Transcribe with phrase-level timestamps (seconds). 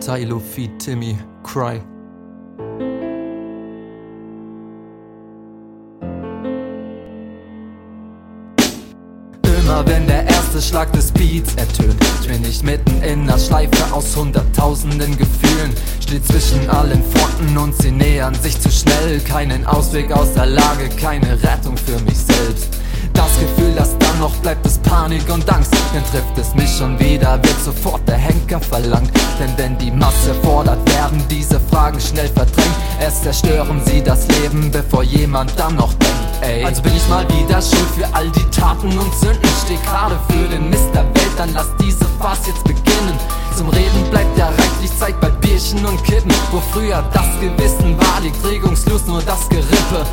[0.00, 1.80] Tylo feed Timmy, cry.
[9.44, 13.92] Immer wenn der erste Schlag des Beats ertönt, ich bin nicht mitten in der Schleife
[13.92, 15.72] aus hunderttausenden Gefühlen.
[16.00, 19.20] Steht zwischen allen Fronten und sie nähern sich zu schnell.
[19.20, 22.80] Keinen Ausweg aus der Lage, keine Rettung für mich selbst.
[23.12, 24.69] Das Gefühl, das dann noch bleibt,
[25.10, 25.72] Panik und Angst.
[25.92, 29.10] Dann trifft es mich schon wieder, wird sofort der Henker verlangt.
[29.40, 32.76] Denn wenn die Masse fordert, werden diese Fragen schnell verdrängt.
[33.00, 36.14] Es zerstören sie das Leben, bevor jemand dann noch denkt.
[36.42, 36.64] Ey.
[36.64, 39.50] Also bin ich mal wieder schuld für all die Taten und Sünden.
[39.64, 43.18] Steh gerade für den Mist der Welt, dann lass diese Farce jetzt beginnen.
[43.56, 46.32] Zum Reden bleibt ja reichlich Zeit bei Bierchen und Kippen.
[46.52, 50.06] Wo früher das Gewissen war, liegt regungslos nur das Gerippe.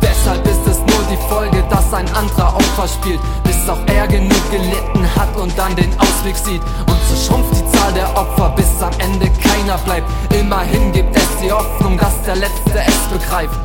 [0.00, 0.73] Deshalb ist es
[1.10, 5.74] die Folge, dass ein anderer Opfer spielt, bis auch er genug gelitten hat und dann
[5.76, 6.62] den Ausweg sieht.
[6.86, 10.08] Und so schrumpft die Zahl der Opfer, bis am Ende keiner bleibt.
[10.38, 13.63] Immerhin gibt es die Hoffnung, dass der Letzte es begreift.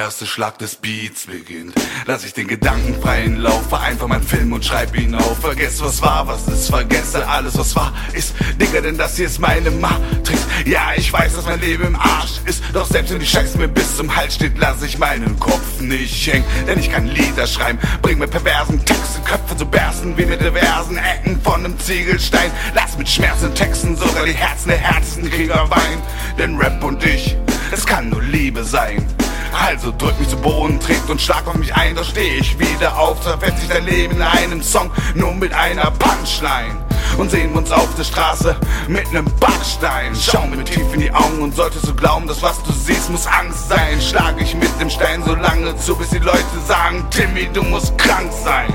[0.00, 1.74] Erste Schlag des Beats beginnt,
[2.06, 5.40] lass ich den Gedanken freien Lauf, vereinfache meinen Film und schreib ihn auf.
[5.40, 8.32] Vergess was war, was ist, vergesse alles was war ist.
[8.58, 10.40] Digga, denn das hier ist meine Matrix.
[10.64, 13.68] Ja, ich weiß, dass mein Leben im Arsch ist, doch selbst wenn die Scheiße mir
[13.68, 16.46] bis zum Hals steht, lass ich meinen Kopf nicht hängen.
[16.66, 20.96] Denn ich kann Lieder schreiben, bring mir perversen Texte, Köpfe zu bersten, wie mit diversen
[20.96, 22.50] Ecken von einem Ziegelstein.
[22.74, 26.00] Lass mit Schmerzen Texten sogar die Herzen der härtesten Krieger weinen.
[26.38, 27.36] Denn Rap und ich,
[27.70, 29.06] es kann nur Liebe sein.
[29.52, 32.98] Also drück mich zu Boden, trägt und schlag auf mich ein, da steh ich wieder
[32.98, 36.76] auf, zerfetzt sich dein Leben in einem Song, nur mit einer Punchline.
[37.18, 38.56] Und sehen uns auf der Straße
[38.86, 40.14] mit nem Backstein.
[40.14, 43.26] Schau mir tief in die Augen und solltest du glauben, dass was du siehst, muss
[43.26, 44.00] Angst sein.
[44.00, 47.98] Schlag ich mit dem Stein so lange zu, bis die Leute sagen, Timmy, du musst
[47.98, 48.72] krank sein.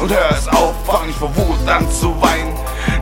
[0.00, 2.54] Und hör es auf, fang nicht vor Wut an zu weinen.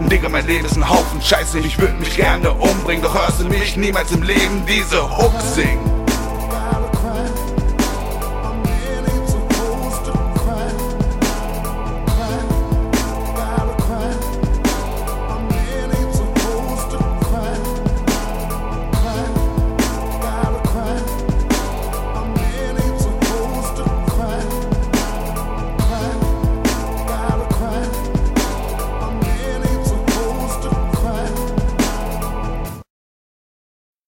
[0.09, 3.49] Digga, mein Leben ist ein Haufen Scheiße, ich würd mich gerne umbringen, doch hörst du
[3.49, 6.04] mich niemals im Leben diese Hook singen.